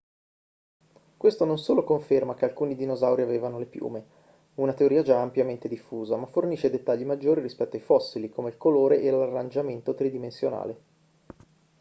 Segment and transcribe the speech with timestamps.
[1.15, 4.05] questo non solo conferma che alcuni dinosauri avevano le piume
[4.55, 8.99] una teoria già ampiamente diffusa ma fornisce dettagli maggiori rispetto ai fossili come il colore
[8.99, 10.81] e l'arrangiamento tridimensionale